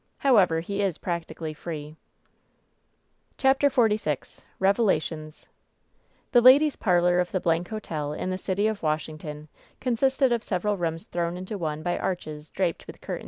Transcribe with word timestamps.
However, 0.17 0.61
he 0.61 0.81
is 0.81 0.97
practically 0.97 1.53
free." 1.53 1.95
CHAPTER 3.37 3.69
XLVI 3.69 4.41
BEVELATIOIT^S 4.59 5.45
The 6.31 6.41
ladies' 6.41 6.75
parlor 6.75 7.19
of 7.19 7.29
the 7.31 7.39
Blank 7.39 7.67
Hotel, 7.67 8.11
in 8.11 8.31
the 8.31 8.37
city 8.39 8.65
of 8.65 8.81
Washington, 8.81 9.47
consisted 9.79 10.31
of 10.31 10.41
several 10.43 10.75
rooms 10.75 11.05
thrown 11.05 11.37
into 11.37 11.55
one 11.55 11.83
by 11.83 11.99
arches, 11.99 12.49
draped 12.49 12.87
with 12.87 12.99
curtains. 12.99 13.19